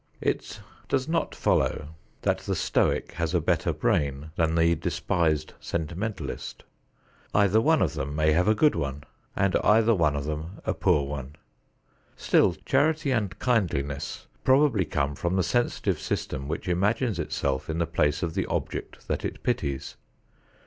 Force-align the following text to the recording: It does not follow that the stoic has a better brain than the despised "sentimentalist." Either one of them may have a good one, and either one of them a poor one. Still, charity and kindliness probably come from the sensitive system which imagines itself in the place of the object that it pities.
It 0.19 0.61
does 0.89 1.07
not 1.07 1.35
follow 1.35 1.89
that 2.23 2.39
the 2.39 2.55
stoic 2.55 3.11
has 3.11 3.35
a 3.35 3.39
better 3.39 3.71
brain 3.71 4.31
than 4.35 4.55
the 4.55 4.73
despised 4.73 5.53
"sentimentalist." 5.59 6.63
Either 7.35 7.61
one 7.61 7.83
of 7.83 7.93
them 7.93 8.15
may 8.15 8.31
have 8.31 8.47
a 8.47 8.55
good 8.55 8.73
one, 8.73 9.03
and 9.35 9.55
either 9.57 9.93
one 9.93 10.15
of 10.15 10.25
them 10.25 10.59
a 10.65 10.73
poor 10.73 11.05
one. 11.05 11.35
Still, 12.17 12.55
charity 12.65 13.11
and 13.11 13.37
kindliness 13.39 14.25
probably 14.43 14.85
come 14.85 15.13
from 15.13 15.35
the 15.35 15.43
sensitive 15.43 15.99
system 15.99 16.47
which 16.47 16.67
imagines 16.67 17.19
itself 17.19 17.69
in 17.69 17.77
the 17.77 17.85
place 17.85 18.23
of 18.23 18.33
the 18.33 18.47
object 18.47 19.07
that 19.07 19.23
it 19.23 19.43
pities. 19.43 19.97